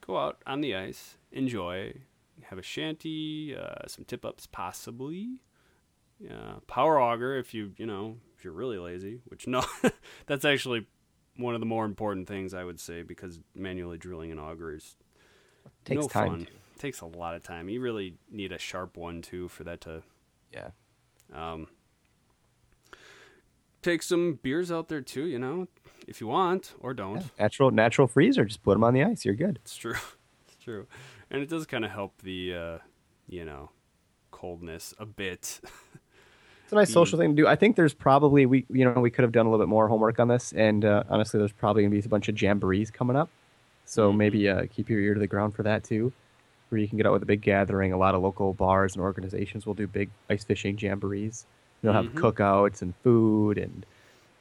[0.06, 1.94] Go out on the ice, enjoy,
[2.44, 5.38] have a shanty, uh, some tip ups possibly.
[6.20, 9.64] Yeah, power auger if you you know if you're really lazy, which no,
[10.26, 10.86] that's actually
[11.36, 14.96] one of the more important things I would say because manually drilling an auger is
[15.84, 16.28] Takes no time.
[16.28, 16.44] fun.
[16.46, 16.52] too.
[16.78, 17.68] Takes a lot of time.
[17.68, 20.02] You really need a sharp one too for that to
[20.52, 20.70] Yeah.
[21.32, 21.68] um,
[23.82, 25.24] take some beers out there too.
[25.26, 25.68] You know,
[26.06, 27.16] if you want or don't.
[27.20, 27.26] Yeah.
[27.38, 28.44] Natural natural freezer.
[28.44, 29.24] Just put them on the ice.
[29.24, 29.58] You're good.
[29.62, 29.94] It's true.
[30.48, 30.86] It's true.
[31.30, 32.78] And it does kind of help the, uh,
[33.28, 33.70] you know,
[34.32, 35.60] coldness a bit.
[36.66, 36.94] It's a nice Mm.
[36.94, 37.46] social thing to do.
[37.46, 39.86] I think there's probably we you know we could have done a little bit more
[39.86, 43.14] homework on this, and uh, honestly, there's probably gonna be a bunch of jamborees coming
[43.16, 43.30] up.
[43.84, 44.16] So Mhm.
[44.16, 46.12] maybe uh, keep your ear to the ground for that too,
[46.70, 47.92] where you can get out with a big gathering.
[47.92, 51.44] A lot of local bars and organizations will do big ice fishing jamborees.
[51.82, 52.14] They'll have Mhm.
[52.14, 53.86] cookouts and food and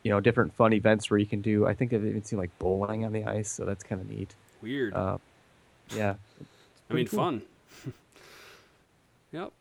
[0.02, 1.68] you know different fun events where you can do.
[1.68, 4.34] I think I've even seen like bowling on the ice, so that's kind of neat.
[4.64, 4.96] Weird.
[4.96, 5.20] Uh,
[5.96, 6.16] yeah,
[6.90, 7.20] I mean, cool.
[7.20, 7.42] fun.
[9.32, 9.52] yep.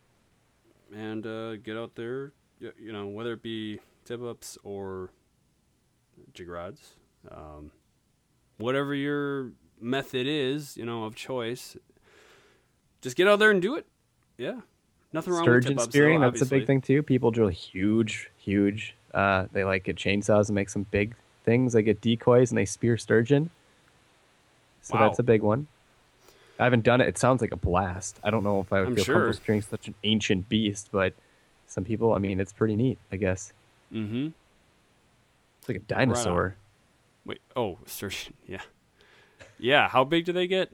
[0.95, 5.09] And uh, get out there, you know, whether it be tip ups or
[6.33, 6.93] jig rods,
[7.31, 7.71] um,
[8.57, 11.75] whatever your method is, you know, of choice,
[13.01, 13.85] just get out there and do it.
[14.37, 14.61] Yeah.
[15.13, 19.45] Nothing wrong sturgeon with spearing that's a big thing too people drill huge huge uh,
[19.53, 21.15] they like get chainsaws and make some big
[21.45, 23.49] things they get decoys and they spear sturgeon
[24.81, 25.07] so Wow.
[25.07, 25.67] that's a big one
[26.59, 28.89] i haven't done it it sounds like a blast i don't know if i would
[28.89, 29.15] I'm feel sure.
[29.15, 31.13] comfortable spearing such an ancient beast but
[31.67, 33.53] some people i mean it's pretty neat i guess
[33.93, 34.27] Mm-hmm.
[35.59, 36.55] it's like a dinosaur
[37.25, 37.39] Wait.
[37.55, 38.33] Oh, sturgeon.
[38.47, 38.61] Yeah.
[39.57, 39.87] Yeah.
[39.87, 40.71] How big do they get?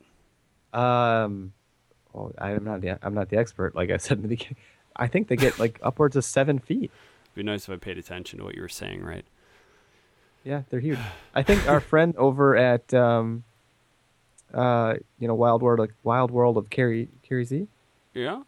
[0.73, 1.51] um
[2.13, 4.55] well, i'm not the, i'm not the expert like i said in the beginning
[4.95, 6.89] i think they get like upwards of seven feet
[7.33, 9.23] It'd be nice if I paid attention to what you were saying, right?
[10.43, 10.99] Yeah, they're huge.
[11.33, 13.45] I think our friend over at um,
[14.53, 17.67] uh, you know, Wild World, like Wild World of Carrie Carrie Z,
[18.13, 18.41] Yeah.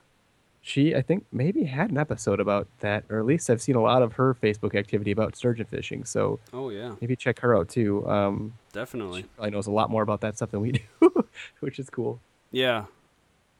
[0.66, 3.82] She I think maybe had an episode about that, or at least I've seen a
[3.82, 6.06] lot of her Facebook activity about sturgeon fishing.
[6.06, 6.96] So Oh yeah.
[7.02, 8.08] maybe check her out too.
[8.08, 9.24] Um, Definitely.
[9.24, 10.72] she probably knows a lot more about that stuff than we
[11.02, 11.26] do,
[11.60, 12.20] which is cool.
[12.52, 12.86] Yeah.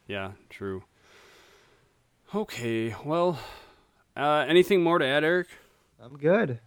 [0.08, 0.84] Yeah, true.
[2.34, 3.38] Okay, well,
[4.18, 5.48] uh, anything more to add, Eric?
[6.02, 6.60] I'm good.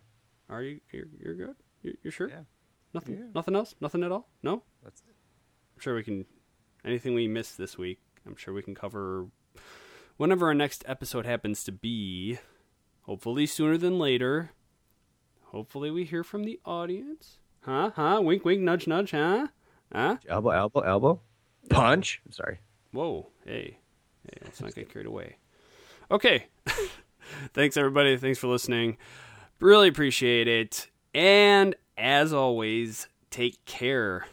[0.48, 1.56] Are you you're, you're good?
[1.82, 2.28] You're, you're sure?
[2.28, 2.40] Yeah.
[2.94, 3.14] Nothing.
[3.18, 3.24] Yeah.
[3.34, 3.74] Nothing else.
[3.80, 4.28] Nothing at all.
[4.42, 4.62] No.
[4.84, 5.14] That's it.
[5.76, 6.24] I'm sure we can.
[6.84, 9.26] Anything we missed this week, I'm sure we can cover
[10.16, 12.38] whenever our next episode happens to be.
[13.02, 14.50] Hopefully sooner than later.
[15.44, 17.38] Hopefully we hear from the audience.
[17.60, 17.90] Huh?
[17.94, 18.20] Huh?
[18.22, 19.12] Wink, wink, nudge, nudge.
[19.12, 19.48] Huh?
[19.92, 20.16] Huh?
[20.28, 21.20] Elbow, elbow, elbow,
[21.70, 22.20] punch.
[22.26, 22.58] I'm sorry.
[22.92, 23.78] Whoa, hey,
[24.24, 25.36] hey, let's not get carried away.
[26.10, 26.46] Okay,
[27.52, 28.16] thanks everybody.
[28.16, 28.96] Thanks for listening.
[29.60, 30.88] Really appreciate it.
[31.14, 34.26] And as always, take care.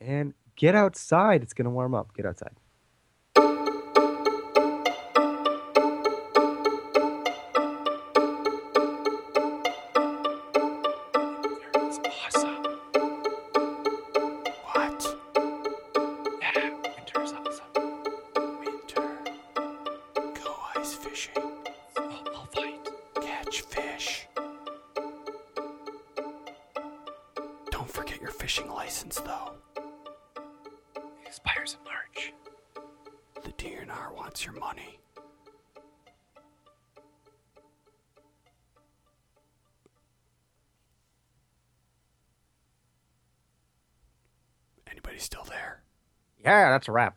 [0.00, 1.42] And get outside.
[1.42, 2.14] It's gonna warm up.
[2.14, 2.54] Get outside.
[46.82, 47.11] That's a wrap.